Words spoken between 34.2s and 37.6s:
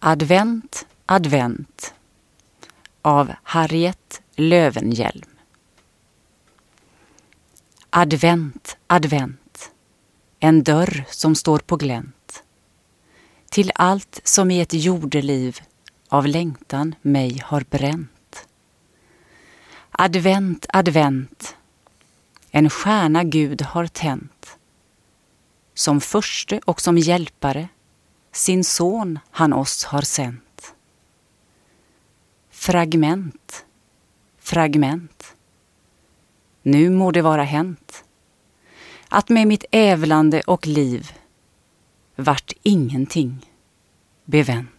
fragment. Nu må det vara